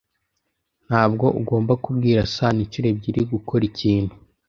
Ntabwo 0.87 1.25
ugomba 1.39 1.73
kubwira 1.83 2.21
Sano 2.33 2.59
inshuro 2.65 2.87
ebyiri 2.93 3.21
gukora 3.33 3.63
ikintu. 3.71 4.13